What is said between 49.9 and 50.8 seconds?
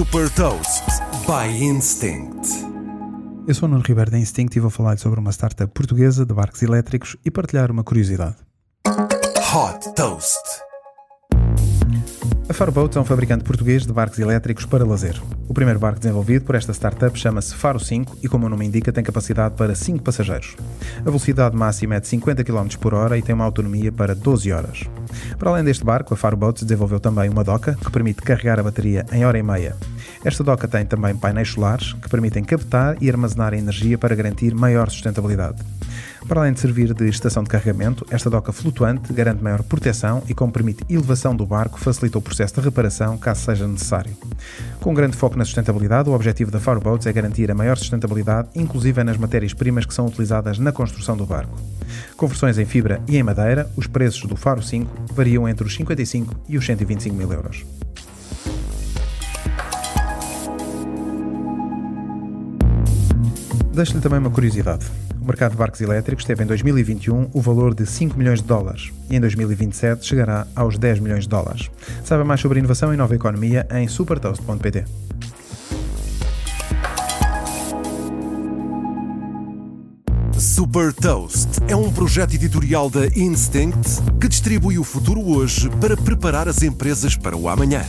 são utilizadas na